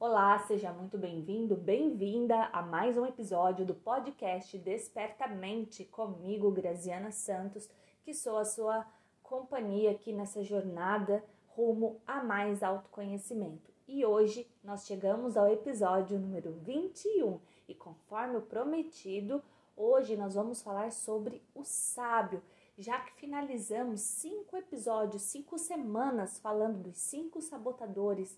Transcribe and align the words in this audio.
Olá, 0.00 0.38
seja 0.38 0.72
muito 0.72 0.96
bem-vindo, 0.96 1.54
bem-vinda 1.54 2.44
a 2.54 2.62
mais 2.62 2.96
um 2.96 3.04
episódio 3.04 3.66
do 3.66 3.74
podcast 3.74 4.56
Despertamente 4.56 5.84
comigo, 5.84 6.50
Graziana 6.50 7.10
Santos, 7.10 7.68
que 8.02 8.14
sou 8.14 8.38
a 8.38 8.46
sua 8.46 8.86
companhia 9.22 9.90
aqui 9.90 10.10
nessa 10.10 10.42
jornada 10.42 11.22
rumo 11.48 12.00
a 12.06 12.24
mais 12.24 12.62
autoconhecimento. 12.62 13.70
E 13.86 14.02
hoje 14.06 14.50
nós 14.64 14.86
chegamos 14.86 15.36
ao 15.36 15.52
episódio 15.52 16.18
número 16.18 16.50
21 16.62 17.38
e 17.68 17.74
conforme 17.74 18.38
o 18.38 18.42
prometido, 18.42 19.44
hoje 19.76 20.16
nós 20.16 20.34
vamos 20.34 20.62
falar 20.62 20.92
sobre 20.92 21.42
o 21.54 21.62
sábio, 21.62 22.42
já 22.78 22.98
que 23.00 23.12
finalizamos 23.20 24.00
cinco 24.00 24.56
episódios, 24.56 25.24
cinco 25.24 25.58
semanas 25.58 26.38
falando 26.38 26.84
dos 26.84 26.96
cinco 26.96 27.42
sabotadores 27.42 28.34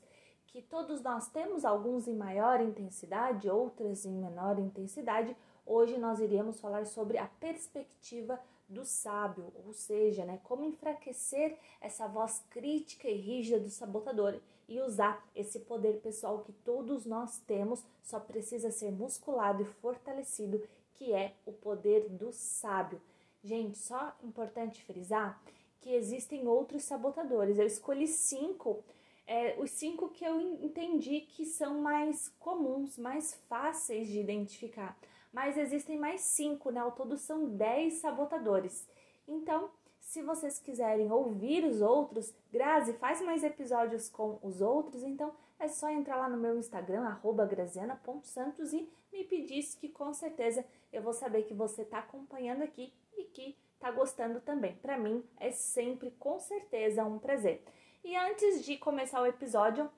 que 0.52 0.60
todos 0.60 1.00
nós 1.00 1.28
temos, 1.28 1.64
alguns 1.64 2.06
em 2.06 2.14
maior 2.14 2.60
intensidade, 2.60 3.48
outras 3.48 4.04
em 4.04 4.12
menor 4.12 4.58
intensidade. 4.58 5.34
Hoje 5.64 5.96
nós 5.96 6.20
iremos 6.20 6.60
falar 6.60 6.84
sobre 6.84 7.16
a 7.16 7.26
perspectiva 7.26 8.38
do 8.68 8.84
sábio, 8.84 9.50
ou 9.66 9.72
seja, 9.72 10.26
né, 10.26 10.38
como 10.44 10.64
enfraquecer 10.64 11.58
essa 11.80 12.06
voz 12.06 12.44
crítica 12.50 13.08
e 13.08 13.16
rígida 13.16 13.60
do 13.60 13.70
sabotador 13.70 14.38
e 14.68 14.78
usar 14.80 15.26
esse 15.34 15.60
poder 15.60 16.00
pessoal 16.00 16.40
que 16.40 16.52
todos 16.52 17.06
nós 17.06 17.38
temos, 17.46 17.82
só 18.02 18.20
precisa 18.20 18.70
ser 18.70 18.92
musculado 18.92 19.62
e 19.62 19.66
fortalecido, 19.66 20.62
que 20.94 21.14
é 21.14 21.34
o 21.46 21.52
poder 21.52 22.10
do 22.10 22.30
sábio. 22.30 23.00
Gente, 23.42 23.78
só 23.78 24.14
importante 24.22 24.84
frisar 24.84 25.42
que 25.80 25.94
existem 25.94 26.46
outros 26.46 26.84
sabotadores. 26.84 27.58
Eu 27.58 27.66
escolhi 27.66 28.06
cinco 28.06 28.84
é, 29.26 29.56
os 29.58 29.70
cinco 29.70 30.08
que 30.08 30.24
eu 30.24 30.40
entendi 30.40 31.20
que 31.20 31.44
são 31.44 31.80
mais 31.80 32.28
comuns, 32.38 32.98
mais 32.98 33.34
fáceis 33.48 34.08
de 34.08 34.20
identificar. 34.20 34.98
Mas 35.32 35.56
existem 35.56 35.98
mais 35.98 36.20
cinco, 36.22 36.70
né? 36.70 36.80
Ao 36.80 36.92
todo 36.92 37.16
são 37.16 37.48
dez 37.48 37.94
sabotadores. 37.94 38.86
Então, 39.26 39.70
se 40.00 40.22
vocês 40.22 40.58
quiserem 40.58 41.10
ouvir 41.10 41.64
os 41.64 41.80
outros, 41.80 42.34
Grazi 42.52 42.92
faz 42.94 43.22
mais 43.22 43.42
episódios 43.42 44.10
com 44.10 44.38
os 44.42 44.60
outros, 44.60 45.02
então 45.02 45.32
é 45.58 45.68
só 45.68 45.88
entrar 45.88 46.16
lá 46.16 46.28
no 46.28 46.36
meu 46.36 46.58
Instagram, 46.58 47.18
graziana.santos 47.48 48.72
e 48.72 48.88
me 49.12 49.24
pedir 49.24 49.62
que 49.80 49.88
com 49.88 50.12
certeza 50.12 50.64
eu 50.92 51.02
vou 51.02 51.12
saber 51.12 51.44
que 51.44 51.54
você 51.54 51.82
está 51.82 52.00
acompanhando 52.00 52.62
aqui 52.62 52.92
e 53.16 53.24
que 53.24 53.56
está 53.74 53.90
gostando 53.90 54.40
também. 54.40 54.74
Para 54.76 54.98
mim 54.98 55.24
é 55.38 55.50
sempre, 55.50 56.10
com 56.18 56.38
certeza, 56.38 57.04
um 57.04 57.18
prazer. 57.18 57.64
E 58.04 58.16
antes 58.16 58.64
de 58.64 58.76
começar 58.76 59.22
o 59.22 59.26
episódio, 59.26 59.88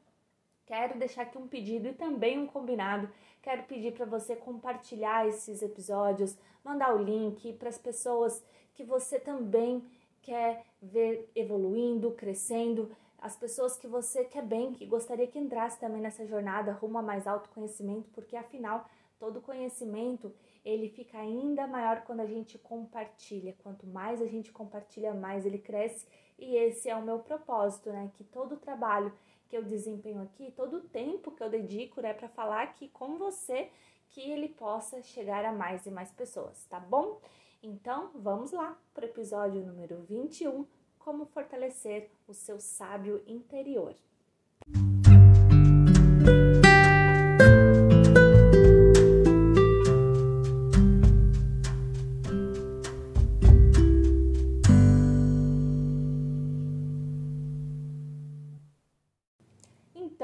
quero 0.67 0.99
deixar 0.99 1.23
aqui 1.23 1.39
um 1.39 1.49
pedido 1.49 1.89
e 1.89 1.95
também 1.95 2.39
um 2.39 2.47
combinado. 2.47 3.09
Quero 3.41 3.63
pedir 3.63 3.95
para 3.95 4.05
você 4.05 4.37
compartilhar 4.37 5.27
esses 5.27 5.63
episódios, 5.63 6.37
mandar 6.63 6.95
o 6.95 7.03
link 7.03 7.55
para 7.55 7.71
as 7.71 7.79
pessoas 7.79 8.45
que 8.75 8.85
você 8.85 9.19
também 9.19 9.83
quer 10.21 10.67
ver 10.83 11.31
evoluindo, 11.35 12.11
crescendo, 12.11 12.95
as 13.19 13.37
pessoas 13.37 13.75
que 13.75 13.87
você 13.87 14.23
quer 14.23 14.43
bem, 14.43 14.75
que 14.75 14.85
gostaria 14.85 15.27
que 15.27 15.39
entrasse 15.39 15.81
também 15.81 16.03
nessa 16.03 16.27
jornada 16.27 16.73
rumo 16.73 16.99
a 16.99 17.03
mais 17.03 17.27
autoconhecimento, 17.27 18.11
porque 18.11 18.37
afinal, 18.37 18.87
todo 19.19 19.41
conhecimento, 19.41 20.31
ele 20.63 20.91
fica 20.91 21.19
ainda 21.19 21.67
maior 21.67 22.03
quando 22.03 22.21
a 22.21 22.27
gente 22.27 22.59
compartilha. 22.59 23.55
Quanto 23.63 23.87
mais 23.87 24.21
a 24.21 24.27
gente 24.27 24.53
compartilha, 24.53 25.15
mais 25.15 25.47
ele 25.47 25.59
cresce 25.59 26.07
e 26.39 26.57
esse 26.57 26.89
é 26.89 26.97
o 26.97 27.03
meu 27.03 27.19
propósito, 27.19 27.91
né? 27.91 28.11
Que 28.17 28.25
todo 28.25 28.55
o 28.55 28.59
trabalho 28.59 29.13
que 29.49 29.57
eu 29.57 29.63
desempenho 29.63 30.23
aqui, 30.23 30.53
todo 30.53 30.79
o 30.79 30.81
tempo 30.81 31.31
que 31.31 31.43
eu 31.43 31.49
dedico, 31.49 32.01
né, 32.01 32.13
para 32.13 32.29
falar 32.29 32.63
aqui 32.63 32.89
com 32.89 33.17
você, 33.19 33.71
que 34.09 34.21
ele 34.21 34.49
possa 34.49 35.03
chegar 35.03 35.45
a 35.45 35.53
mais 35.53 35.87
e 35.87 35.91
mais 35.91 36.11
pessoas, 36.11 36.65
tá 36.67 36.81
bom? 36.81 37.21
Então, 37.63 38.11
vamos 38.15 38.53
lá 38.53 38.79
para 38.93 39.07
o 39.07 39.09
episódio 39.09 39.65
número 39.65 40.03
21, 40.03 40.67
como 40.99 41.27
fortalecer 41.27 42.11
o 42.27 42.35
seu 42.35 42.61
sábio 42.61 43.23
interior. 43.27 43.95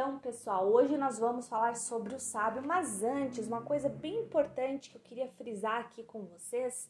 Pessoal, 0.09 0.67
hoje 0.67 0.97
nós 0.97 1.19
vamos 1.19 1.47
falar 1.47 1.77
sobre 1.77 2.15
o 2.15 2.19
sábio, 2.19 2.63
mas 2.65 3.03
antes, 3.03 3.47
uma 3.47 3.61
coisa 3.61 3.89
bem 3.89 4.23
importante 4.23 4.89
que 4.89 4.97
eu 4.97 5.01
queria 5.01 5.29
frisar 5.29 5.81
aqui 5.81 6.03
com 6.03 6.25
vocês 6.25 6.89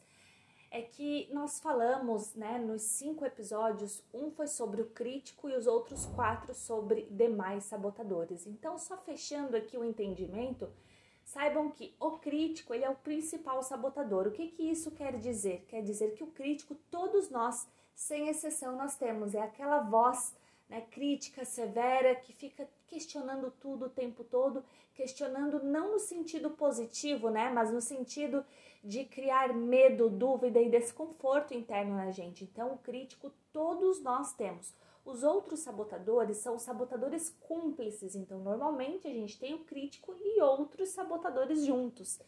é 0.71 0.81
que 0.83 1.29
nós 1.33 1.59
falamos, 1.59 2.33
né, 2.35 2.57
nos 2.59 2.83
cinco 2.83 3.25
episódios, 3.25 4.01
um 4.15 4.31
foi 4.31 4.47
sobre 4.47 4.81
o 4.81 4.91
crítico 4.91 5.49
e 5.49 5.57
os 5.57 5.67
outros 5.67 6.07
quatro 6.07 6.55
sobre 6.55 7.09
demais 7.11 7.65
sabotadores. 7.65 8.47
Então, 8.47 8.79
só 8.79 8.97
fechando 8.97 9.57
aqui 9.57 9.77
o 9.77 9.85
entendimento, 9.85 10.71
saibam 11.25 11.69
que 11.69 11.93
o 11.99 12.13
crítico 12.13 12.73
ele 12.73 12.85
é 12.85 12.91
o 12.91 12.95
principal 12.95 13.61
sabotador. 13.65 14.29
O 14.29 14.33
que 14.33 14.47
que 14.47 14.71
isso 14.71 14.93
quer 14.93 15.19
dizer? 15.19 15.65
Quer 15.67 15.83
dizer 15.83 16.15
que 16.15 16.23
o 16.23 16.29
crítico, 16.29 16.77
todos 16.89 17.29
nós, 17.29 17.67
sem 17.93 18.29
exceção, 18.29 18.77
nós 18.77 18.95
temos 18.95 19.35
é 19.35 19.43
aquela 19.43 19.81
voz 19.81 20.33
né, 20.71 20.81
crítica 20.83 21.45
severa 21.45 22.15
que 22.15 22.33
fica 22.33 22.67
questionando 22.87 23.51
tudo 23.61 23.87
o 23.87 23.91
tempo 23.91 24.23
todo, 24.23 24.65
questionando 24.95 25.63
não 25.63 25.93
no 25.93 25.99
sentido 25.99 26.51
positivo, 26.51 27.29
né, 27.29 27.51
mas 27.51 27.73
no 27.73 27.81
sentido 27.81 28.45
de 28.83 29.05
criar 29.05 29.53
medo, 29.53 30.09
dúvida 30.09 30.61
e 30.61 30.71
desconforto 30.71 31.53
interno 31.53 31.97
na 31.97 32.13
gente. 32.13 32.45
Então, 32.45 32.73
o 32.73 32.79
crítico 32.79 33.33
todos 33.53 34.01
nós 34.01 34.33
temos. 34.33 34.73
Os 35.05 35.23
outros 35.23 35.61
sabotadores 35.61 36.37
são 36.39 36.55
os 36.55 36.63
sabotadores 36.63 37.37
cúmplices. 37.41 38.15
Então, 38.15 38.39
normalmente 38.39 39.09
a 39.09 39.13
gente 39.13 39.39
tem 39.39 39.55
o 39.55 39.65
crítico 39.65 40.15
e 40.23 40.41
outros 40.41 40.91
sabotadores 40.91 41.65
juntos. 41.65 42.21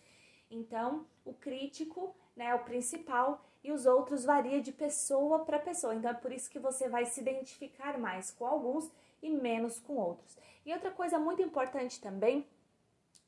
Então, 0.51 1.07
o 1.25 1.33
crítico, 1.33 2.15
né, 2.37 2.55
o 2.55 2.65
principal, 2.65 3.43
e 3.62 3.71
os 3.71 3.87
outros 3.87 4.25
varia 4.25 4.61
de 4.61 4.73
pessoa 4.73 5.41
para 5.41 5.59
pessoa. 5.59 5.95
Então 5.95 6.11
é 6.11 6.15
por 6.15 6.33
isso 6.33 6.50
que 6.50 6.59
você 6.59 6.89
vai 6.89 7.06
se 7.06 7.21
identificar 7.21 7.99
mais 7.99 8.31
com 8.31 8.47
alguns 8.47 8.91
e 9.23 9.31
menos 9.31 9.78
com 9.78 9.95
outros. 9.95 10.37
E 10.67 10.73
outra 10.73 10.91
coisa 10.91 11.19
muito 11.19 11.43
importante 11.43 12.00
também 12.00 12.47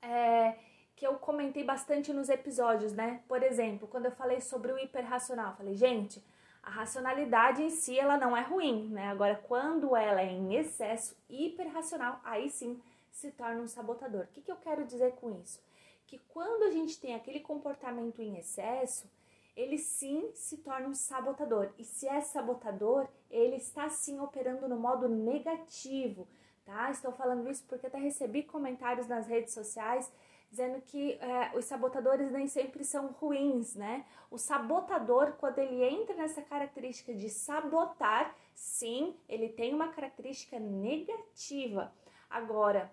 é 0.03 0.57
que 0.97 1.07
eu 1.07 1.15
comentei 1.15 1.65
bastante 1.65 2.13
nos 2.13 2.29
episódios, 2.29 2.93
né? 2.93 3.23
Por 3.27 3.43
exemplo, 3.43 3.89
quando 3.89 4.07
eu 4.07 4.13
falei 4.13 4.41
sobre 4.41 4.73
o 4.73 4.79
hiperracional, 4.79 5.57
falei, 5.57 5.75
gente, 5.75 6.23
a 6.63 6.71
racionalidade 6.71 7.63
em 7.63 7.71
si 7.71 7.99
ela 7.99 8.17
não 8.17 8.37
é 8.37 8.43
ruim, 8.43 8.89
né? 8.89 9.09
Agora, 9.09 9.37
quando 9.47 9.97
ela 9.97 10.21
é 10.21 10.31
em 10.31 10.55
excesso 10.55 11.17
hiperracional, 11.29 12.21
aí 12.25 12.49
sim 12.49 12.81
se 13.11 13.31
torna 13.33 13.61
um 13.61 13.67
sabotador. 13.67 14.23
O 14.23 14.27
que, 14.29 14.41
que 14.41 14.51
eu 14.51 14.57
quero 14.57 14.85
dizer 14.85 15.13
com 15.13 15.31
isso? 15.41 15.61
Que 16.07 16.19
quando 16.29 16.65
a 16.65 16.71
gente 16.71 17.01
tem 17.01 17.15
aquele 17.15 17.41
comportamento 17.41 18.23
em 18.23 18.37
excesso, 18.37 19.09
ele 19.57 19.79
sim 19.79 20.31
se 20.35 20.59
torna 20.59 20.89
um 20.89 20.95
sabotador. 20.95 21.73
E 21.79 21.85
se 21.85 22.09
é 22.09 22.21
sabotador, 22.21 23.09
ele 23.31 23.57
está 23.57 23.89
sim 23.89 24.19
operando 24.21 24.69
no 24.69 24.77
modo 24.77 25.09
negativo, 25.09 26.29
tá? 26.65 26.91
Estou 26.91 27.13
falando 27.13 27.49
isso 27.51 27.65
porque 27.69 27.87
até 27.87 27.99
recebi 27.99 28.43
comentários 28.43 29.07
nas 29.07 29.27
redes 29.27 29.55
sociais 29.55 30.11
dizendo 30.51 30.81
que 30.83 31.15
é, 31.15 31.51
os 31.57 31.65
sabotadores 31.65 32.31
nem 32.31 32.47
sempre 32.47 32.85
são 32.85 33.09
ruins, 33.09 33.75
né? 33.75 34.07
O 34.31 34.39
sabotador, 34.39 35.33
quando 35.33 35.59
ele 35.59 35.83
entra 35.83 36.15
nessa 36.15 36.43
característica 36.43 37.13
de 37.13 37.29
sabotar, 37.29 38.37
sim, 38.55 39.17
ele 39.29 39.49
tem 39.49 39.75
uma 39.75 39.89
característica 39.89 40.59
negativa. 40.61 41.93
Agora, 42.31 42.93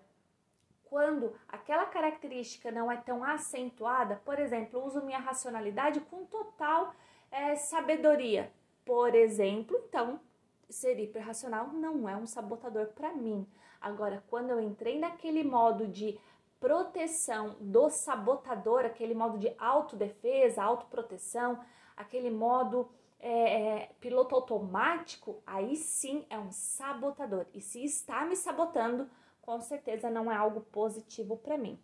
quando 0.92 1.32
aquela 1.48 1.86
característica 1.86 2.70
não 2.70 2.92
é 2.92 2.98
tão 2.98 3.24
acentuada, 3.24 4.20
por 4.26 4.38
exemplo, 4.38 4.84
uso 4.84 5.00
minha 5.00 5.18
racionalidade 5.18 6.00
com 6.00 6.26
total 6.26 6.94
é, 7.30 7.56
sabedoria, 7.56 8.52
por 8.84 9.14
exemplo, 9.14 9.74
então 9.88 10.20
ser 10.68 11.00
hiperracional 11.00 11.68
não 11.68 12.06
é 12.06 12.14
um 12.14 12.26
sabotador 12.26 12.88
para 12.88 13.10
mim. 13.14 13.46
Agora, 13.80 14.22
quando 14.28 14.50
eu 14.50 14.60
entrei 14.60 14.98
naquele 14.98 15.42
modo 15.42 15.86
de 15.86 16.20
proteção 16.60 17.56
do 17.58 17.88
sabotador, 17.88 18.84
aquele 18.84 19.14
modo 19.14 19.38
de 19.38 19.50
autodefesa, 19.58 20.62
autoproteção, 20.62 21.58
aquele 21.96 22.28
modo 22.28 22.86
é, 23.18 23.30
é, 23.30 23.90
piloto 23.98 24.34
automático, 24.34 25.42
aí 25.46 25.74
sim 25.74 26.26
é 26.28 26.38
um 26.38 26.50
sabotador. 26.50 27.46
E 27.54 27.62
se 27.62 27.82
está 27.82 28.26
me 28.26 28.36
sabotando, 28.36 29.08
com 29.42 29.60
certeza 29.60 30.08
não 30.08 30.32
é 30.32 30.36
algo 30.36 30.62
positivo 30.62 31.36
para 31.36 31.58
mim. 31.58 31.78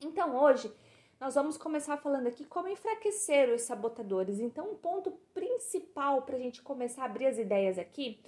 Então 0.00 0.36
hoje 0.36 0.74
nós 1.20 1.34
vamos 1.34 1.56
começar 1.56 1.96
falando 1.96 2.28
aqui 2.28 2.44
como 2.44 2.68
enfraquecer 2.68 3.52
os 3.52 3.62
sabotadores. 3.62 4.38
Então, 4.38 4.70
um 4.70 4.76
ponto 4.76 5.10
principal 5.34 6.22
para 6.22 6.36
a 6.36 6.38
gente 6.38 6.62
começar 6.62 7.02
a 7.02 7.06
abrir 7.06 7.26
as 7.26 7.38
ideias 7.38 7.76
aqui 7.76 8.20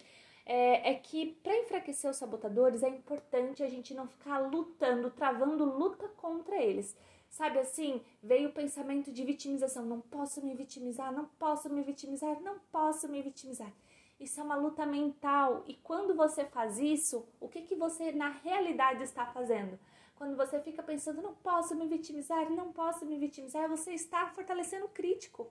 é, 0.44 0.90
é 0.90 0.94
que 0.94 1.38
para 1.42 1.56
enfraquecer 1.56 2.10
os 2.10 2.16
sabotadores 2.16 2.82
é 2.82 2.88
importante 2.88 3.62
a 3.62 3.68
gente 3.68 3.94
não 3.94 4.08
ficar 4.08 4.38
lutando, 4.38 5.10
travando 5.10 5.64
luta 5.64 6.08
contra 6.16 6.60
eles. 6.60 6.96
Sabe 7.28 7.60
assim, 7.60 8.02
veio 8.20 8.48
o 8.48 8.52
pensamento 8.52 9.12
de 9.12 9.24
vitimização. 9.24 9.86
Não 9.86 10.00
posso 10.00 10.44
me 10.44 10.52
vitimizar, 10.52 11.12
não 11.12 11.26
posso 11.38 11.70
me 11.70 11.82
vitimizar, 11.82 12.40
não 12.40 12.58
posso 12.72 13.08
me 13.08 13.22
vitimizar. 13.22 13.72
Isso 14.20 14.38
é 14.38 14.44
uma 14.44 14.54
luta 14.54 14.84
mental. 14.84 15.64
E 15.66 15.74
quando 15.74 16.14
você 16.14 16.44
faz 16.44 16.78
isso, 16.78 17.26
o 17.40 17.48
que, 17.48 17.62
que 17.62 17.74
você 17.74 18.12
na 18.12 18.28
realidade 18.28 19.02
está 19.02 19.24
fazendo? 19.24 19.78
Quando 20.14 20.36
você 20.36 20.60
fica 20.60 20.82
pensando, 20.82 21.22
não 21.22 21.34
posso 21.34 21.74
me 21.74 21.88
vitimizar, 21.88 22.50
não 22.50 22.70
posso 22.70 23.06
me 23.06 23.18
vitimizar, 23.18 23.66
você 23.70 23.94
está 23.94 24.26
fortalecendo 24.28 24.84
o 24.84 24.90
crítico. 24.90 25.50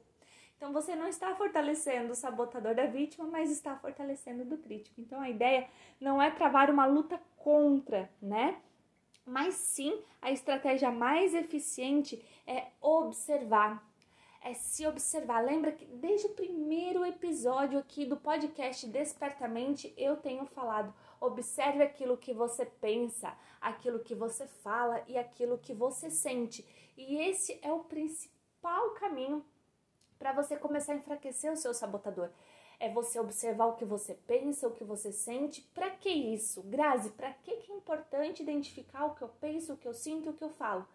Então 0.56 0.72
você 0.72 0.96
não 0.96 1.08
está 1.08 1.34
fortalecendo 1.36 2.12
o 2.12 2.16
sabotador 2.16 2.76
da 2.76 2.86
vítima, 2.86 3.26
mas 3.26 3.50
está 3.50 3.76
fortalecendo 3.78 4.46
do 4.46 4.58
crítico. 4.58 5.02
Então 5.02 5.20
a 5.20 5.30
ideia 5.30 5.68
não 6.00 6.22
é 6.22 6.30
travar 6.30 6.70
uma 6.70 6.86
luta 6.86 7.20
contra, 7.38 8.08
né? 8.22 8.62
Mas 9.26 9.56
sim, 9.56 10.00
a 10.22 10.32
estratégia 10.32 10.92
mais 10.92 11.34
eficiente 11.34 12.24
é 12.46 12.68
observar, 12.82 13.84
é 14.42 14.54
se 14.54 14.86
observar. 14.88 15.44
Lembra 15.44 15.72
que 15.72 15.86
desde 15.86 16.28
o 16.28 16.34
primeiro 16.34 17.06
episódio 17.06 17.80
aqui 17.80 18.06
do 18.06 18.18
podcast 18.18 18.88
Despertamente 18.88 19.94
eu 19.98 20.18
tenho 20.18 20.46
falado: 20.46 20.94
observe 21.20 21.84
aquilo 21.84 22.18
que 22.18 22.34
você 22.34 22.66
pensa, 22.66 23.38
aquilo 23.60 24.00
que 24.00 24.16
você 24.16 24.48
fala 24.48 25.04
e 25.08 25.18
aquilo 25.18 25.58
que 25.58 25.74
você 25.74 26.10
sente. 26.10 26.66
E 26.98 27.18
esse 27.18 27.60
é 27.62 27.72
o 27.72 27.84
principal 27.84 28.92
caminho 28.92 29.46
para 30.18 30.34
você 30.34 30.58
começar 30.58 30.94
a 30.94 30.98
enfraquecer 30.98 31.52
o 31.52 31.58
seu 31.58 31.74
sabotador 31.74 32.30
é 32.80 32.90
você 32.90 33.20
observar 33.20 33.66
o 33.66 33.76
que 33.76 33.84
você 33.84 34.14
pensa, 34.26 34.68
o 34.68 34.72
que 34.72 34.86
você 34.86 35.12
sente. 35.12 35.62
Para 35.74 35.92
que 35.92 36.10
isso? 36.10 36.64
Grazi, 36.64 37.10
para 37.10 37.34
que, 37.34 37.58
que 37.58 37.72
é 37.72 37.76
importante 37.76 38.42
identificar 38.42 39.06
o 39.06 39.16
que 39.16 39.22
eu 39.22 39.28
penso, 39.42 39.74
o 39.74 39.78
que 39.78 39.88
eu 39.88 39.94
sinto 39.94 40.30
o 40.30 40.34
que 40.34 40.44
eu 40.44 40.50
falo? 40.50 40.88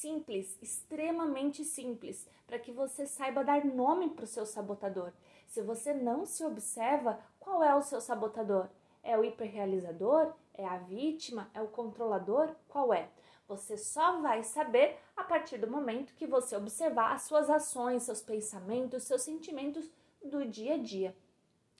Simples, 0.00 0.56
extremamente 0.62 1.62
simples, 1.62 2.26
para 2.46 2.58
que 2.58 2.72
você 2.72 3.06
saiba 3.06 3.44
dar 3.44 3.66
nome 3.66 4.08
para 4.08 4.24
o 4.24 4.26
seu 4.26 4.46
sabotador. 4.46 5.12
Se 5.46 5.60
você 5.60 5.92
não 5.92 6.24
se 6.24 6.42
observa, 6.42 7.20
qual 7.38 7.62
é 7.62 7.74
o 7.74 7.82
seu 7.82 8.00
sabotador? 8.00 8.70
É 9.02 9.18
o 9.18 9.22
hiperrealizador? 9.22 10.32
É 10.54 10.66
a 10.66 10.78
vítima? 10.78 11.50
É 11.52 11.60
o 11.60 11.68
controlador? 11.68 12.56
Qual 12.66 12.94
é? 12.94 13.10
Você 13.46 13.76
só 13.76 14.22
vai 14.22 14.42
saber 14.42 14.96
a 15.14 15.22
partir 15.22 15.58
do 15.58 15.70
momento 15.70 16.14
que 16.14 16.26
você 16.26 16.56
observar 16.56 17.12
as 17.12 17.24
suas 17.24 17.50
ações, 17.50 18.04
seus 18.04 18.22
pensamentos, 18.22 19.02
seus 19.02 19.20
sentimentos 19.20 19.90
do 20.24 20.46
dia 20.46 20.76
a 20.76 20.78
dia. 20.78 21.14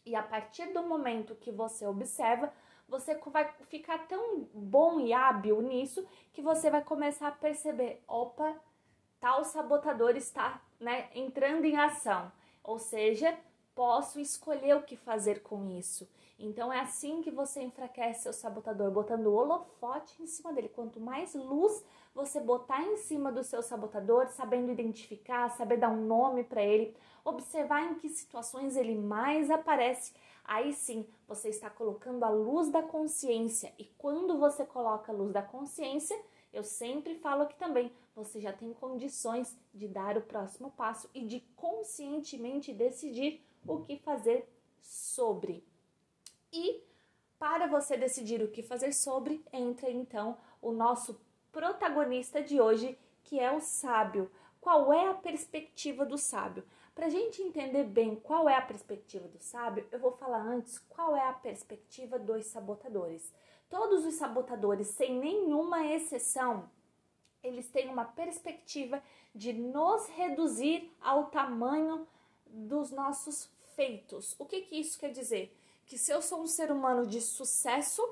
E 0.04 0.14
a 0.14 0.22
partir 0.22 0.74
do 0.74 0.82
momento 0.82 1.34
que 1.36 1.50
você 1.50 1.86
observa, 1.86 2.52
você 2.90 3.14
vai 3.26 3.50
ficar 3.68 4.06
tão 4.08 4.48
bom 4.52 5.00
e 5.00 5.12
hábil 5.12 5.62
nisso 5.62 6.04
que 6.32 6.42
você 6.42 6.68
vai 6.68 6.82
começar 6.82 7.28
a 7.28 7.32
perceber: 7.32 8.02
opa, 8.06 8.54
tal 9.20 9.44
sabotador 9.44 10.16
está 10.16 10.60
né, 10.78 11.08
entrando 11.14 11.64
em 11.64 11.76
ação. 11.76 12.30
Ou 12.62 12.78
seja, 12.78 13.38
posso 13.74 14.20
escolher 14.20 14.76
o 14.76 14.82
que 14.82 14.96
fazer 14.96 15.42
com 15.42 15.66
isso. 15.70 16.06
Então 16.38 16.72
é 16.72 16.80
assim 16.80 17.20
que 17.20 17.30
você 17.30 17.62
enfraquece 17.62 18.22
seu 18.22 18.32
sabotador, 18.32 18.90
botando 18.90 19.26
o 19.26 19.34
holofote 19.34 20.22
em 20.22 20.26
cima 20.26 20.52
dele. 20.52 20.70
Quanto 20.70 20.98
mais 20.98 21.34
luz 21.34 21.84
você 22.14 22.40
botar 22.40 22.82
em 22.82 22.96
cima 22.96 23.30
do 23.30 23.44
seu 23.44 23.62
sabotador, 23.62 24.26
sabendo 24.28 24.72
identificar, 24.72 25.50
saber 25.50 25.76
dar 25.76 25.90
um 25.90 26.04
nome 26.06 26.42
para 26.42 26.62
ele, 26.62 26.96
observar 27.24 27.82
em 27.84 27.94
que 27.94 28.08
situações 28.08 28.74
ele 28.76 28.94
mais 28.94 29.50
aparece, 29.50 30.14
aí 30.50 30.72
sim 30.72 31.06
você 31.28 31.48
está 31.48 31.70
colocando 31.70 32.24
a 32.24 32.28
luz 32.28 32.68
da 32.70 32.82
consciência. 32.82 33.72
E 33.78 33.84
quando 33.96 34.36
você 34.36 34.66
coloca 34.66 35.12
a 35.12 35.14
luz 35.14 35.32
da 35.32 35.40
consciência, 35.40 36.20
eu 36.52 36.64
sempre 36.64 37.14
falo 37.14 37.42
aqui 37.42 37.56
também, 37.56 37.92
você 38.16 38.40
já 38.40 38.52
tem 38.52 38.74
condições 38.74 39.56
de 39.72 39.86
dar 39.86 40.18
o 40.18 40.22
próximo 40.22 40.72
passo 40.72 41.08
e 41.14 41.24
de 41.24 41.38
conscientemente 41.54 42.72
decidir 42.72 43.40
o 43.64 43.78
que 43.84 43.96
fazer 43.98 44.52
sobre. 44.82 45.64
E 46.52 46.82
para 47.38 47.68
você 47.68 47.96
decidir 47.96 48.42
o 48.42 48.50
que 48.50 48.64
fazer 48.64 48.92
sobre, 48.92 49.44
entra 49.52 49.88
então 49.88 50.36
o 50.60 50.72
nosso 50.72 51.20
protagonista 51.52 52.42
de 52.42 52.60
hoje, 52.60 52.98
que 53.22 53.38
é 53.38 53.52
o 53.52 53.60
sábio. 53.60 54.28
Qual 54.60 54.92
é 54.92 55.06
a 55.06 55.14
perspectiva 55.14 56.04
do 56.04 56.18
sábio? 56.18 56.64
Para 56.94 57.06
a 57.06 57.10
gente 57.10 57.42
entender 57.42 57.84
bem 57.84 58.16
qual 58.16 58.48
é 58.48 58.56
a 58.56 58.62
perspectiva 58.62 59.26
do 59.28 59.38
sábio, 59.38 59.86
eu 59.90 59.98
vou 59.98 60.12
falar 60.12 60.42
antes 60.42 60.78
qual 60.78 61.16
é 61.16 61.26
a 61.28 61.32
perspectiva 61.32 62.18
dos 62.18 62.46
sabotadores. 62.46 63.32
Todos 63.68 64.04
os 64.04 64.14
sabotadores, 64.14 64.88
sem 64.88 65.18
nenhuma 65.18 65.86
exceção, 65.86 66.68
eles 67.42 67.68
têm 67.68 67.88
uma 67.88 68.04
perspectiva 68.04 69.02
de 69.34 69.52
nos 69.52 70.08
reduzir 70.08 70.92
ao 71.00 71.26
tamanho 71.26 72.06
dos 72.46 72.90
nossos 72.90 73.48
feitos. 73.74 74.34
O 74.38 74.44
que, 74.44 74.62
que 74.62 74.76
isso 74.76 74.98
quer 74.98 75.12
dizer? 75.12 75.56
Que 75.86 75.96
se 75.96 76.12
eu 76.12 76.20
sou 76.20 76.42
um 76.42 76.46
ser 76.46 76.70
humano 76.70 77.06
de 77.06 77.20
sucesso, 77.20 78.02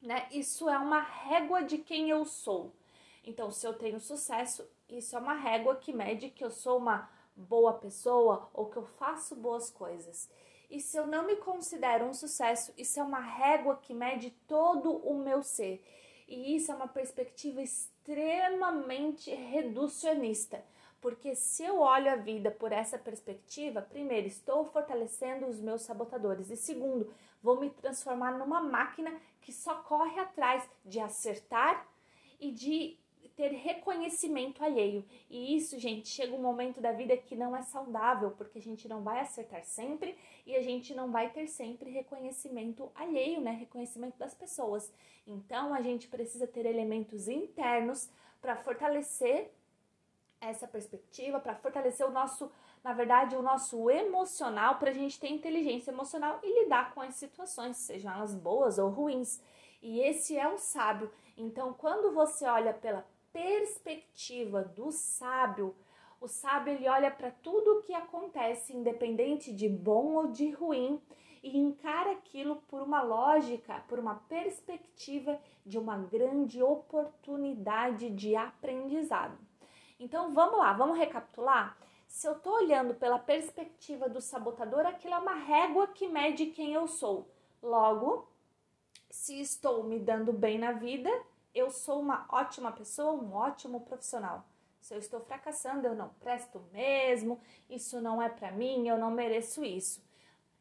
né, 0.00 0.26
isso 0.32 0.68
é 0.68 0.78
uma 0.78 1.00
régua 1.00 1.62
de 1.62 1.78
quem 1.78 2.10
eu 2.10 2.24
sou. 2.24 2.72
Então, 3.24 3.50
se 3.52 3.66
eu 3.66 3.74
tenho 3.74 4.00
sucesso, 4.00 4.68
isso 4.88 5.16
é 5.16 5.20
uma 5.20 5.34
régua 5.34 5.76
que 5.76 5.92
mede 5.92 6.30
que 6.30 6.44
eu 6.44 6.50
sou 6.50 6.78
uma 6.78 7.08
boa 7.34 7.74
pessoa 7.74 8.48
ou 8.52 8.66
que 8.66 8.76
eu 8.76 8.84
faço 8.84 9.34
boas 9.36 9.70
coisas. 9.70 10.30
E 10.70 10.80
se 10.80 10.96
eu 10.96 11.06
não 11.06 11.26
me 11.26 11.36
considero 11.36 12.06
um 12.06 12.14
sucesso, 12.14 12.72
isso 12.78 12.98
é 12.98 13.02
uma 13.02 13.20
régua 13.20 13.76
que 13.76 13.92
mede 13.92 14.30
todo 14.46 14.96
o 14.96 15.18
meu 15.18 15.42
ser. 15.42 15.84
E 16.26 16.56
isso 16.56 16.72
é 16.72 16.74
uma 16.74 16.88
perspectiva 16.88 17.60
extremamente 17.60 19.30
reducionista. 19.30 20.64
Porque 20.98 21.34
se 21.34 21.64
eu 21.64 21.80
olho 21.80 22.10
a 22.10 22.16
vida 22.16 22.50
por 22.50 22.72
essa 22.72 22.96
perspectiva, 22.96 23.82
primeiro, 23.82 24.26
estou 24.28 24.64
fortalecendo 24.64 25.46
os 25.46 25.60
meus 25.60 25.82
sabotadores. 25.82 26.48
E 26.48 26.56
segundo, 26.56 27.12
vou 27.42 27.60
me 27.60 27.68
transformar 27.68 28.38
numa 28.38 28.62
máquina 28.62 29.12
que 29.40 29.52
só 29.52 29.74
corre 29.82 30.18
atrás 30.20 30.66
de 30.84 31.00
acertar 31.00 31.86
e 32.40 32.50
de 32.50 32.98
ter 33.36 33.48
reconhecimento 33.48 34.62
alheio. 34.62 35.04
E 35.28 35.56
isso, 35.56 35.78
gente, 35.78 36.08
chega 36.08 36.34
um 36.34 36.42
momento 36.42 36.80
da 36.80 36.92
vida 36.92 37.16
que 37.16 37.34
não 37.34 37.56
é 37.56 37.62
saudável, 37.62 38.30
porque 38.32 38.58
a 38.58 38.62
gente 38.62 38.88
não 38.88 39.02
vai 39.02 39.20
acertar 39.20 39.64
sempre 39.64 40.16
e 40.46 40.56
a 40.56 40.62
gente 40.62 40.94
não 40.94 41.10
vai 41.10 41.30
ter 41.30 41.46
sempre 41.46 41.90
reconhecimento 41.90 42.90
alheio, 42.94 43.40
né? 43.40 43.52
Reconhecimento 43.52 44.18
das 44.18 44.34
pessoas. 44.34 44.92
Então, 45.26 45.72
a 45.72 45.80
gente 45.80 46.08
precisa 46.08 46.46
ter 46.46 46.66
elementos 46.66 47.28
internos 47.28 48.10
para 48.40 48.56
fortalecer 48.56 49.50
essa 50.40 50.66
perspectiva, 50.66 51.38
para 51.38 51.54
fortalecer 51.54 52.04
o 52.04 52.10
nosso, 52.10 52.50
na 52.82 52.92
verdade, 52.92 53.36
o 53.36 53.42
nosso 53.42 53.88
emocional, 53.88 54.76
para 54.76 54.90
a 54.90 54.94
gente 54.94 55.18
ter 55.20 55.28
inteligência 55.28 55.92
emocional 55.92 56.40
e 56.42 56.64
lidar 56.64 56.92
com 56.92 57.00
as 57.00 57.14
situações, 57.14 57.76
sejam 57.76 58.12
elas 58.12 58.34
boas 58.34 58.76
ou 58.76 58.90
ruins. 58.90 59.40
E 59.80 60.00
esse 60.00 60.36
é 60.36 60.48
o 60.48 60.58
sábio. 60.58 61.10
Então, 61.36 61.72
quando 61.72 62.12
você 62.12 62.44
olha 62.46 62.74
pela 62.74 63.06
perspectiva 63.32 64.62
do 64.62 64.90
sábio, 64.90 65.74
o 66.20 66.28
sábio 66.28 66.74
ele 66.74 66.88
olha 66.88 67.10
para 67.10 67.30
tudo 67.30 67.78
o 67.78 67.82
que 67.82 67.92
acontece, 67.92 68.76
independente 68.76 69.52
de 69.52 69.68
bom 69.68 70.14
ou 70.14 70.28
de 70.28 70.50
ruim, 70.50 71.00
e 71.42 71.58
encara 71.58 72.12
aquilo 72.12 72.56
por 72.68 72.80
uma 72.80 73.02
lógica, 73.02 73.82
por 73.88 73.98
uma 73.98 74.14
perspectiva 74.14 75.40
de 75.66 75.76
uma 75.76 75.98
grande 75.98 76.62
oportunidade 76.62 78.10
de 78.10 78.36
aprendizado. 78.36 79.36
Então 79.98 80.32
vamos 80.32 80.58
lá, 80.58 80.72
vamos 80.72 80.96
recapitular? 80.96 81.76
Se 82.06 82.28
eu 82.28 82.34
estou 82.34 82.52
olhando 82.52 82.94
pela 82.94 83.18
perspectiva 83.18 84.08
do 84.08 84.20
sabotador, 84.20 84.86
aquilo 84.86 85.14
é 85.14 85.18
uma 85.18 85.34
régua 85.34 85.88
que 85.88 86.06
mede 86.06 86.46
quem 86.46 86.72
eu 86.74 86.86
sou. 86.86 87.28
Logo, 87.62 88.28
se 89.10 89.40
estou 89.40 89.82
me 89.82 89.98
dando 89.98 90.32
bem 90.32 90.58
na 90.58 90.72
vida, 90.72 91.10
eu 91.54 91.70
sou 91.70 92.00
uma 92.00 92.26
ótima 92.28 92.72
pessoa, 92.72 93.12
um 93.12 93.34
ótimo 93.34 93.80
profissional. 93.80 94.44
Se 94.80 94.94
eu 94.94 94.98
estou 94.98 95.20
fracassando, 95.20 95.86
eu 95.86 95.94
não 95.94 96.08
presto 96.20 96.60
mesmo, 96.72 97.40
isso 97.70 98.00
não 98.00 98.20
é 98.20 98.28
para 98.28 98.50
mim, 98.50 98.88
eu 98.88 98.98
não 98.98 99.10
mereço 99.10 99.62
isso. 99.64 100.02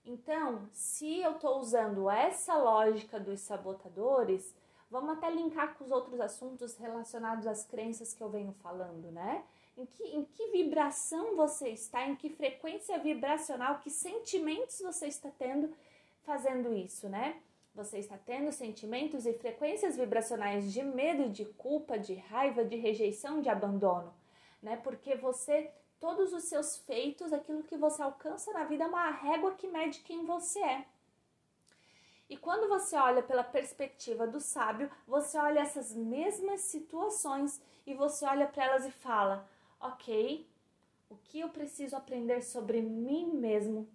Então, 0.05 0.67
se 0.71 1.21
eu 1.21 1.31
estou 1.33 1.59
usando 1.59 2.09
essa 2.09 2.55
lógica 2.55 3.19
dos 3.19 3.39
sabotadores, 3.41 4.53
vamos 4.89 5.17
até 5.17 5.29
linkar 5.29 5.75
com 5.75 5.85
os 5.85 5.91
outros 5.91 6.19
assuntos 6.19 6.75
relacionados 6.77 7.47
às 7.47 7.63
crenças 7.65 8.13
que 8.13 8.21
eu 8.21 8.29
venho 8.29 8.53
falando, 8.61 9.11
né? 9.11 9.43
Em 9.77 9.85
que, 9.85 10.03
em 10.03 10.25
que 10.25 10.51
vibração 10.51 11.35
você 11.35 11.69
está, 11.69 12.05
em 12.05 12.15
que 12.15 12.29
frequência 12.29 12.99
vibracional, 12.99 13.79
que 13.79 13.89
sentimentos 13.89 14.79
você 14.81 15.07
está 15.07 15.29
tendo 15.37 15.73
fazendo 16.23 16.73
isso, 16.73 17.07
né? 17.07 17.41
Você 17.73 17.99
está 17.99 18.17
tendo 18.17 18.51
sentimentos 18.51 19.25
e 19.25 19.33
frequências 19.33 19.95
vibracionais 19.95 20.73
de 20.73 20.83
medo, 20.83 21.29
de 21.29 21.45
culpa, 21.45 21.97
de 21.97 22.15
raiva, 22.15 22.65
de 22.65 22.75
rejeição, 22.75 23.41
de 23.41 23.49
abandono, 23.49 24.13
né? 24.61 24.75
Porque 24.75 25.15
você, 25.15 25.71
todos 25.99 26.33
os 26.33 26.43
seus 26.43 26.77
feitos, 26.77 27.31
aquilo 27.31 27.63
que 27.63 27.77
você 27.77 28.01
alcança 28.01 28.51
na 28.51 28.65
vida 28.65 28.83
é 28.83 28.87
uma 28.87 29.09
régua 29.09 29.55
que 29.55 29.67
mede 29.67 29.99
quem 29.99 30.25
você 30.25 30.59
é. 30.59 30.85
E 32.29 32.37
quando 32.37 32.67
você 32.69 32.95
olha 32.95 33.21
pela 33.21 33.43
perspectiva 33.43 34.25
do 34.25 34.39
sábio, 34.39 34.89
você 35.07 35.37
olha 35.37 35.59
essas 35.59 35.93
mesmas 35.93 36.61
situações 36.61 37.61
e 37.85 37.93
você 37.93 38.25
olha 38.25 38.47
para 38.47 38.65
elas 38.65 38.85
e 38.85 38.91
fala: 38.91 39.49
ok, 39.79 40.49
o 41.09 41.15
que 41.17 41.39
eu 41.39 41.49
preciso 41.49 41.95
aprender 41.95 42.41
sobre 42.41 42.81
mim 42.81 43.33
mesmo 43.33 43.87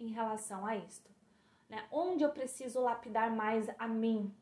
em 0.00 0.08
relação 0.08 0.66
a 0.66 0.76
isto? 0.76 1.13
Né? 1.68 1.86
Onde 1.90 2.22
eu 2.22 2.30
preciso 2.30 2.80
lapidar 2.80 3.30
mais 3.30 3.68
a 3.78 3.88
mim? 3.88 4.32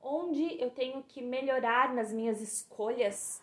Onde 0.00 0.60
eu 0.60 0.70
tenho 0.70 1.02
que 1.02 1.22
melhorar 1.22 1.94
nas 1.94 2.12
minhas 2.12 2.40
escolhas? 2.40 3.42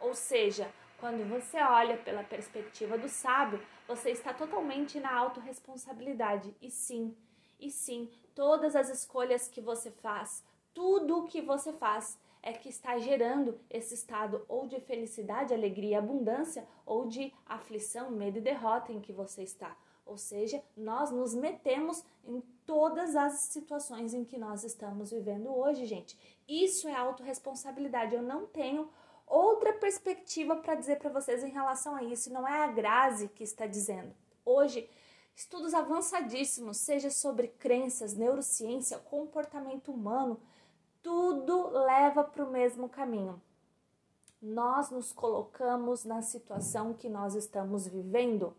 Ou 0.00 0.14
seja, 0.14 0.72
quando 0.98 1.28
você 1.28 1.58
olha 1.58 1.96
pela 1.96 2.24
perspectiva 2.24 2.96
do 2.96 3.08
sábio, 3.08 3.60
você 3.86 4.10
está 4.10 4.32
totalmente 4.32 4.98
na 4.98 5.14
autorresponsabilidade. 5.14 6.54
E 6.60 6.70
sim, 6.70 7.16
e 7.60 7.70
sim, 7.70 8.10
todas 8.34 8.74
as 8.74 8.88
escolhas 8.88 9.48
que 9.48 9.60
você 9.60 9.90
faz, 9.90 10.44
tudo 10.72 11.18
o 11.18 11.26
que 11.26 11.40
você 11.40 11.72
faz 11.72 12.18
é 12.42 12.52
que 12.52 12.68
está 12.68 12.98
gerando 12.98 13.60
esse 13.68 13.94
estado 13.94 14.44
ou 14.48 14.66
de 14.66 14.80
felicidade, 14.80 15.52
alegria, 15.52 15.98
abundância, 15.98 16.66
ou 16.86 17.06
de 17.06 17.32
aflição, 17.44 18.10
medo 18.10 18.38
e 18.38 18.40
derrota 18.40 18.92
em 18.92 19.00
que 19.00 19.12
você 19.12 19.42
está. 19.42 19.76
Ou 20.08 20.16
seja, 20.16 20.62
nós 20.76 21.10
nos 21.10 21.34
metemos 21.34 22.02
em 22.24 22.40
todas 22.66 23.14
as 23.14 23.34
situações 23.40 24.14
em 24.14 24.24
que 24.24 24.38
nós 24.38 24.64
estamos 24.64 25.10
vivendo 25.10 25.54
hoje, 25.54 25.84
gente. 25.86 26.18
Isso 26.48 26.88
é 26.88 26.94
autorresponsabilidade. 26.94 28.14
Eu 28.14 28.22
não 28.22 28.46
tenho 28.46 28.90
outra 29.26 29.72
perspectiva 29.74 30.56
para 30.56 30.74
dizer 30.74 30.98
para 30.98 31.10
vocês 31.10 31.44
em 31.44 31.50
relação 31.50 31.94
a 31.94 32.02
isso. 32.02 32.32
Não 32.32 32.48
é 32.48 32.64
a 32.64 32.66
Grazi 32.68 33.28
que 33.28 33.44
está 33.44 33.66
dizendo. 33.66 34.14
Hoje 34.44 34.88
estudos 35.36 35.72
avançadíssimos, 35.72 36.78
seja 36.78 37.10
sobre 37.10 37.46
crenças, 37.46 38.14
neurociência, 38.14 38.98
comportamento 38.98 39.92
humano, 39.92 40.40
tudo 41.00 41.68
leva 41.68 42.24
para 42.24 42.44
o 42.44 42.50
mesmo 42.50 42.88
caminho. 42.88 43.40
Nós 44.42 44.90
nos 44.90 45.12
colocamos 45.12 46.04
na 46.04 46.22
situação 46.22 46.92
que 46.92 47.08
nós 47.08 47.34
estamos 47.34 47.86
vivendo. 47.86 48.56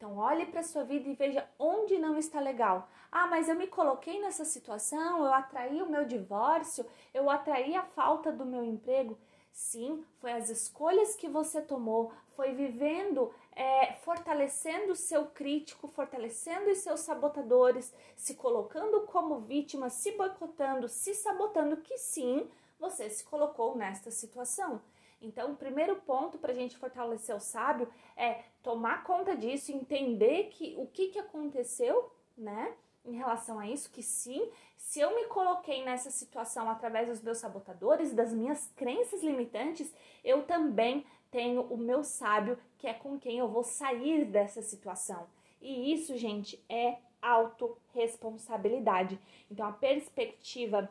Então, 0.00 0.16
olhe 0.16 0.46
para 0.46 0.60
a 0.60 0.62
sua 0.62 0.82
vida 0.82 1.06
e 1.10 1.14
veja 1.14 1.46
onde 1.58 1.98
não 1.98 2.16
está 2.16 2.40
legal. 2.40 2.88
Ah, 3.12 3.26
mas 3.26 3.50
eu 3.50 3.54
me 3.54 3.66
coloquei 3.66 4.18
nessa 4.18 4.46
situação, 4.46 5.18
eu 5.22 5.34
atraí 5.34 5.82
o 5.82 5.90
meu 5.90 6.06
divórcio, 6.06 6.86
eu 7.12 7.28
atraí 7.28 7.76
a 7.76 7.82
falta 7.82 8.32
do 8.32 8.46
meu 8.46 8.64
emprego. 8.64 9.18
Sim, 9.52 10.02
foi 10.18 10.32
as 10.32 10.48
escolhas 10.48 11.14
que 11.16 11.28
você 11.28 11.60
tomou, 11.60 12.14
foi 12.34 12.54
vivendo, 12.54 13.30
é, 13.54 13.92
fortalecendo 13.96 14.92
o 14.92 14.96
seu 14.96 15.26
crítico, 15.26 15.86
fortalecendo 15.86 16.70
os 16.70 16.78
seus 16.78 17.00
sabotadores, 17.00 17.92
se 18.16 18.36
colocando 18.36 19.02
como 19.02 19.40
vítima, 19.40 19.90
se 19.90 20.12
boicotando, 20.12 20.88
se 20.88 21.12
sabotando, 21.12 21.76
que 21.76 21.98
sim, 21.98 22.48
você 22.78 23.10
se 23.10 23.22
colocou 23.22 23.76
nesta 23.76 24.10
situação. 24.10 24.80
Então, 25.20 25.52
o 25.52 25.56
primeiro 25.56 25.96
ponto 25.96 26.38
para 26.38 26.52
a 26.52 26.54
gente 26.54 26.76
fortalecer 26.76 27.34
o 27.34 27.40
sábio 27.40 27.88
é 28.16 28.42
tomar 28.62 29.04
conta 29.04 29.36
disso, 29.36 29.70
entender 29.70 30.44
que 30.50 30.74
o 30.78 30.86
que, 30.86 31.08
que 31.08 31.18
aconteceu, 31.18 32.10
né? 32.36 32.74
em 33.04 33.16
relação 33.16 33.58
a 33.58 33.66
isso, 33.68 33.90
que 33.90 34.02
sim, 34.02 34.50
se 34.76 35.00
eu 35.00 35.14
me 35.14 35.24
coloquei 35.26 35.82
nessa 35.84 36.10
situação 36.10 36.68
através 36.68 37.08
dos 37.08 37.22
meus 37.22 37.38
sabotadores, 37.38 38.12
das 38.12 38.32
minhas 38.32 38.70
crenças 38.76 39.22
limitantes, 39.22 39.92
eu 40.22 40.42
também 40.44 41.06
tenho 41.30 41.62
o 41.62 41.76
meu 41.76 42.02
sábio, 42.02 42.58
que 42.76 42.86
é 42.86 42.92
com 42.92 43.18
quem 43.18 43.38
eu 43.38 43.48
vou 43.48 43.62
sair 43.62 44.24
dessa 44.24 44.60
situação. 44.62 45.26
E 45.60 45.92
isso, 45.92 46.16
gente, 46.16 46.62
é 46.68 46.98
autorresponsabilidade. 47.22 49.18
Então, 49.50 49.66
a 49.66 49.72
perspectiva 49.72 50.90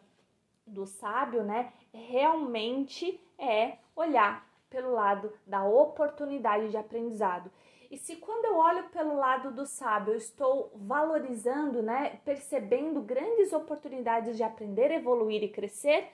do 0.69 0.85
sábio, 0.85 1.43
né, 1.43 1.73
realmente 1.93 3.19
é 3.37 3.77
olhar 3.95 4.47
pelo 4.69 4.91
lado 4.91 5.33
da 5.45 5.63
oportunidade 5.63 6.69
de 6.69 6.77
aprendizado. 6.77 7.51
E 7.89 7.97
se 7.97 8.17
quando 8.17 8.45
eu 8.45 8.57
olho 8.57 8.83
pelo 8.89 9.15
lado 9.15 9.51
do 9.51 9.65
sábio, 9.65 10.13
eu 10.13 10.17
estou 10.17 10.71
valorizando, 10.75 11.81
né, 11.81 12.19
percebendo 12.23 13.01
grandes 13.01 13.51
oportunidades 13.51 14.37
de 14.37 14.43
aprender, 14.43 14.91
evoluir 14.91 15.43
e 15.43 15.49
crescer, 15.49 16.07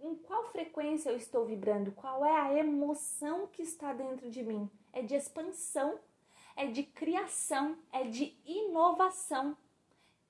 em 0.00 0.14
qual 0.14 0.44
frequência 0.44 1.10
eu 1.10 1.16
estou 1.16 1.44
vibrando? 1.44 1.90
Qual 1.90 2.24
é 2.24 2.32
a 2.32 2.54
emoção 2.54 3.48
que 3.48 3.62
está 3.62 3.92
dentro 3.92 4.30
de 4.30 4.44
mim? 4.44 4.70
É 4.92 5.02
de 5.02 5.16
expansão, 5.16 5.98
é 6.54 6.66
de 6.66 6.84
criação, 6.84 7.76
é 7.92 8.04
de 8.04 8.36
inovação, 8.46 9.56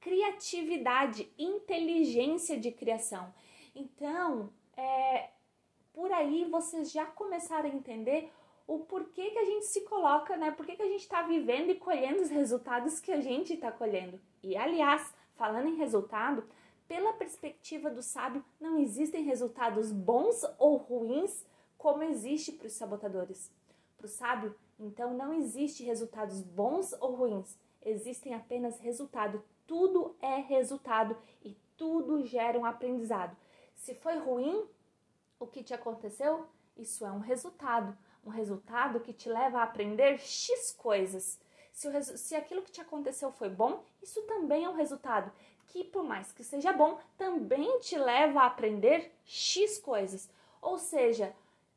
criatividade, 0.01 1.31
inteligência 1.39 2.59
de 2.59 2.71
criação. 2.71 3.33
Então, 3.79 4.51
é, 4.77 5.31
por 5.95 6.11
aí 6.11 6.45
vocês 6.51 6.91
já 6.91 7.07
começaram 7.07 7.71
a 7.71 7.73
entender 7.73 8.29
o 8.67 8.81
porquê 8.81 9.31
que 9.31 9.39
a 9.39 9.45
gente 9.45 9.67
se 9.67 9.83
coloca, 9.83 10.37
né? 10.37 10.51
Por 10.51 10.67
que, 10.67 10.83
a 10.83 10.87
gente 10.87 11.03
está 11.03 11.23
vivendo 11.23 11.71
e 11.71 11.77
colhendo 11.77 12.23
os 12.23 12.29
resultados 12.29 12.99
que 12.99 13.13
a 13.13 13.21
gente 13.21 13.55
está 13.55 13.71
colhendo. 13.71 14.21
E 14.43 14.57
aliás, 14.57 15.15
falando 15.37 15.69
em 15.69 15.77
resultado, 15.77 16.45
pela 16.89 17.13
perspectiva 17.13 17.89
do 17.89 18.03
sábio, 18.03 18.45
não 18.61 18.79
existem 18.79 19.23
resultados 19.23 19.93
bons 19.93 20.45
ou 20.59 20.77
ruins 20.77 21.47
como 21.77 22.03
existe 22.03 22.51
para 22.51 22.67
os 22.67 22.73
sabotadores. 22.73 23.51
Para 23.97 24.07
o 24.07 24.09
sábio, 24.09 24.57
então, 24.81 25.15
não 25.15 25.33
existe 25.33 25.85
resultados 25.85 26.41
bons 26.41 26.93
ou 27.01 27.15
ruins, 27.15 27.57
existem 27.85 28.35
apenas 28.35 28.81
resultado. 28.81 29.43
Tudo 29.67 30.17
é 30.21 30.37
resultado 30.37 31.17
e 31.45 31.57
tudo 31.77 32.25
gera 32.25 32.59
um 32.59 32.65
aprendizado. 32.65 33.37
Se 33.79 33.95
foi 33.95 34.19
ruim 34.19 34.69
o 35.41 35.47
que 35.47 35.63
te 35.63 35.73
aconteceu, 35.73 36.47
isso 36.77 37.07
é 37.07 37.11
um 37.11 37.21
resultado 37.21 37.97
um 38.29 38.31
resultado 38.31 39.01
que 39.01 39.13
te 39.13 39.29
leva 39.29 39.61
a 39.61 39.63
aprender 39.63 40.19
X 40.19 40.73
coisas. 40.73 41.41
Se, 41.73 41.89
o, 41.89 42.03
se 42.03 42.37
aquilo 42.37 42.63
que 42.63 42.71
te 42.71 42.81
aconteceu 42.81 43.33
foi 43.33 43.49
bom, 43.49 43.83
isso 44.03 44.21
também 44.23 44.65
é 44.65 44.69
um 44.69 44.75
resultado 44.75 45.33
que, 45.69 45.85
por 45.85 46.05
mais 46.05 46.33
que 46.33 46.45
seja 46.45 46.73
bom, 46.73 46.99
também 47.17 47.79
te 47.81 47.97
leva 47.97 48.41
a 48.41 48.47
aprender 48.47 49.13
X 49.25 49.79
coisas. 49.79 50.29
Ou 50.61 50.79
seja, 50.79 51.35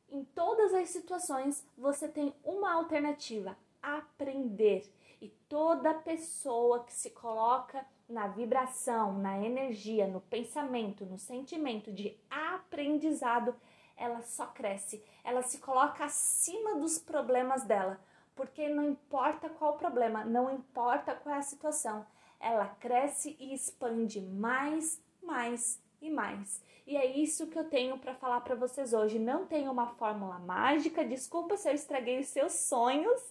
em 0.10 0.24
todas 0.24 0.74
as 0.74 0.90
situações 0.90 1.66
você 1.78 2.08
tem 2.08 2.34
uma 2.44 2.74
alternativa: 2.74 3.58
aprender. 3.82 4.92
E 5.22 5.30
toda 5.48 5.94
pessoa 5.94 6.84
que 6.84 6.94
se 6.94 7.12
coloca 7.12 7.86
na 8.12 8.28
vibração, 8.28 9.14
na 9.14 9.40
energia, 9.40 10.06
no 10.06 10.20
pensamento, 10.22 11.06
no 11.06 11.18
sentimento 11.18 11.92
de 11.92 12.18
aprendizado, 12.30 13.56
ela 13.96 14.22
só 14.22 14.48
cresce, 14.48 15.04
ela 15.24 15.42
se 15.42 15.60
coloca 15.60 16.04
acima 16.04 16.76
dos 16.76 17.00
problemas 17.00 17.64
dela, 17.64 18.00
porque 18.36 18.68
não 18.68 18.84
importa 18.90 19.50
qual 19.50 19.78
problema, 19.78 20.26
não 20.26 20.54
importa 20.54 21.16
qual 21.16 21.36
é 21.36 21.38
a 21.38 21.44
situação, 21.44 22.06
ela 22.40 22.68
cresce 22.80 23.38
e 23.40 23.54
expande 23.54 24.20
mais, 24.20 25.02
mais 25.24 25.82
e 26.02 26.10
mais. 26.10 26.62
E 26.86 26.98
é 26.98 27.06
isso 27.06 27.48
que 27.48 27.58
eu 27.58 27.70
tenho 27.70 27.98
para 27.98 28.16
falar 28.16 28.42
para 28.42 28.56
vocês 28.56 28.92
hoje. 28.92 29.20
Não 29.20 29.46
tenho 29.46 29.72
uma 29.72 29.88
fórmula 29.88 30.40
mágica, 30.40 31.06
desculpa 31.06 31.56
se 31.56 31.70
eu 31.70 31.76
estraguei 31.76 32.20
os 32.20 32.28
seus 32.28 32.54
sonhos, 32.54 33.22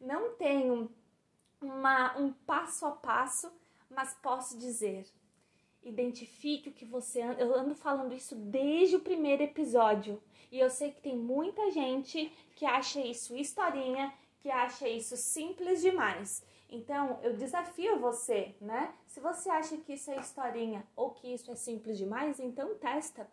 não 0.00 0.34
tenho 0.34 0.90
uma, 1.60 2.18
um 2.18 2.32
passo 2.32 2.84
a 2.84 2.90
passo, 2.90 3.50
mas 3.90 4.14
posso 4.14 4.58
dizer: 4.58 5.06
identifique 5.82 6.68
o 6.68 6.72
que 6.72 6.84
você 6.84 7.22
anda. 7.22 7.40
Eu 7.40 7.54
ando 7.54 7.74
falando 7.74 8.14
isso 8.14 8.34
desde 8.34 8.96
o 8.96 9.00
primeiro 9.00 9.42
episódio. 9.42 10.22
E 10.50 10.58
eu 10.58 10.70
sei 10.70 10.90
que 10.90 11.02
tem 11.02 11.16
muita 11.16 11.70
gente 11.70 12.32
que 12.54 12.64
acha 12.64 13.00
isso 13.00 13.36
historinha, 13.36 14.12
que 14.40 14.50
acha 14.50 14.88
isso 14.88 15.16
simples 15.16 15.80
demais. 15.82 16.42
Então, 16.70 17.18
eu 17.22 17.34
desafio 17.34 17.98
você, 17.98 18.54
né? 18.60 18.94
Se 19.06 19.20
você 19.20 19.48
acha 19.48 19.76
que 19.78 19.94
isso 19.94 20.10
é 20.10 20.18
historinha 20.18 20.86
ou 20.94 21.10
que 21.10 21.32
isso 21.32 21.50
é 21.50 21.54
simples 21.54 21.96
demais, 21.96 22.38
então 22.38 22.74
testa. 22.76 23.28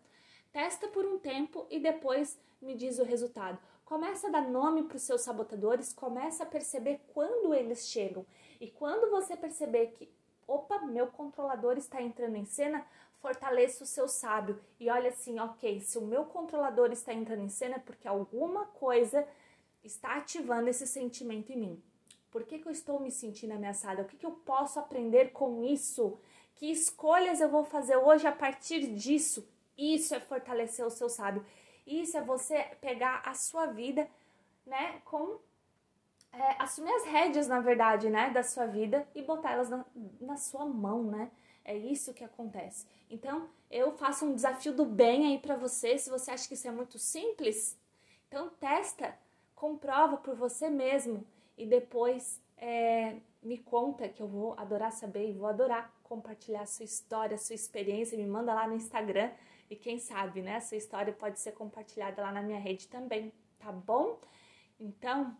Testa 0.52 0.88
por 0.88 1.04
um 1.04 1.18
tempo 1.18 1.66
e 1.70 1.78
depois 1.78 2.38
me 2.62 2.74
diz 2.74 2.98
o 2.98 3.04
resultado. 3.04 3.58
Começa 3.84 4.28
a 4.28 4.30
dar 4.30 4.48
nome 4.48 4.84
para 4.84 4.96
os 4.96 5.02
seus 5.02 5.20
sabotadores, 5.20 5.92
começa 5.92 6.42
a 6.42 6.46
perceber 6.46 7.00
quando 7.12 7.54
eles 7.54 7.88
chegam. 7.88 8.24
E 8.58 8.70
quando 8.70 9.10
você 9.10 9.36
perceber 9.36 9.88
que 9.88 10.10
opa, 10.46 10.78
meu 10.80 11.06
controlador 11.08 11.76
está 11.76 12.00
entrando 12.00 12.36
em 12.36 12.44
cena, 12.44 12.86
fortaleça 13.20 13.84
o 13.84 13.86
seu 13.86 14.08
sábio 14.08 14.60
e 14.78 14.88
olha 14.88 15.10
assim, 15.10 15.38
ok, 15.38 15.80
se 15.80 15.98
o 15.98 16.02
meu 16.02 16.24
controlador 16.24 16.92
está 16.92 17.12
entrando 17.12 17.42
em 17.42 17.48
cena 17.48 17.76
é 17.76 17.80
porque 17.80 18.06
alguma 18.06 18.66
coisa 18.66 19.26
está 19.82 20.16
ativando 20.16 20.68
esse 20.68 20.86
sentimento 20.86 21.50
em 21.52 21.56
mim. 21.56 21.82
Por 22.30 22.44
que, 22.44 22.58
que 22.58 22.68
eu 22.68 22.72
estou 22.72 23.00
me 23.00 23.10
sentindo 23.10 23.54
ameaçada? 23.54 24.02
O 24.02 24.04
que, 24.04 24.16
que 24.16 24.26
eu 24.26 24.32
posso 24.32 24.78
aprender 24.78 25.32
com 25.32 25.64
isso? 25.64 26.18
Que 26.54 26.70
escolhas 26.70 27.40
eu 27.40 27.48
vou 27.48 27.64
fazer 27.64 27.96
hoje 27.96 28.26
a 28.26 28.32
partir 28.32 28.94
disso? 28.94 29.48
Isso 29.76 30.14
é 30.14 30.20
fortalecer 30.20 30.84
o 30.84 30.90
seu 30.90 31.08
sábio. 31.08 31.44
Isso 31.86 32.16
é 32.16 32.20
você 32.20 32.62
pegar 32.80 33.22
a 33.24 33.32
sua 33.34 33.66
vida, 33.66 34.08
né, 34.66 35.00
com 35.04 35.38
é, 36.38 36.56
assumir 36.58 36.92
as 36.92 37.04
rédeas, 37.04 37.48
na 37.48 37.60
verdade, 37.60 38.10
né, 38.10 38.30
da 38.30 38.42
sua 38.42 38.66
vida 38.66 39.06
e 39.14 39.22
botar 39.22 39.52
elas 39.52 39.70
na, 39.70 39.84
na 40.20 40.36
sua 40.36 40.66
mão, 40.66 41.04
né? 41.04 41.30
É 41.64 41.76
isso 41.76 42.14
que 42.14 42.22
acontece. 42.22 42.86
Então, 43.10 43.48
eu 43.70 43.92
faço 43.92 44.24
um 44.24 44.34
desafio 44.34 44.72
do 44.72 44.84
bem 44.84 45.26
aí 45.26 45.38
para 45.38 45.56
você. 45.56 45.98
Se 45.98 46.10
você 46.10 46.30
acha 46.30 46.46
que 46.46 46.54
isso 46.54 46.68
é 46.68 46.70
muito 46.70 46.98
simples, 46.98 47.76
então 48.28 48.50
testa, 48.60 49.18
comprova 49.54 50.16
por 50.16 50.36
você 50.36 50.68
mesmo 50.68 51.26
e 51.56 51.66
depois 51.66 52.40
é, 52.56 53.16
me 53.42 53.58
conta 53.58 54.08
que 54.08 54.22
eu 54.22 54.28
vou 54.28 54.54
adorar 54.56 54.92
saber 54.92 55.28
e 55.28 55.32
vou 55.32 55.48
adorar 55.48 55.92
compartilhar 56.04 56.62
a 56.62 56.66
sua 56.66 56.84
história, 56.84 57.34
a 57.34 57.38
sua 57.38 57.54
experiência. 57.54 58.16
Me 58.16 58.26
manda 58.26 58.54
lá 58.54 58.68
no 58.68 58.74
Instagram 58.74 59.30
e 59.68 59.74
quem 59.74 59.98
sabe, 59.98 60.42
né? 60.42 60.56
A 60.56 60.60
sua 60.60 60.76
história 60.76 61.12
pode 61.12 61.40
ser 61.40 61.52
compartilhada 61.52 62.22
lá 62.22 62.30
na 62.30 62.42
minha 62.42 62.60
rede 62.60 62.86
também, 62.86 63.32
tá 63.58 63.72
bom? 63.72 64.20
Então, 64.78 65.36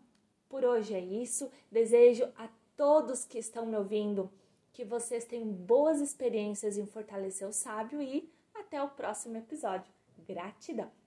por 0.49 0.63
hoje 0.63 0.93
é 0.93 0.99
isso. 0.99 1.49
Desejo 1.71 2.25
a 2.37 2.49
todos 2.75 3.25
que 3.25 3.39
estão 3.39 3.65
me 3.65 3.77
ouvindo 3.77 4.31
que 4.71 4.85
vocês 4.85 5.25
tenham 5.25 5.47
boas 5.47 5.99
experiências 5.99 6.77
em 6.77 6.85
fortalecer 6.85 7.47
o 7.47 7.53
sábio 7.53 8.01
e 8.01 8.31
até 8.53 8.81
o 8.81 8.89
próximo 8.89 9.37
episódio. 9.37 9.91
Gratidão! 10.27 11.06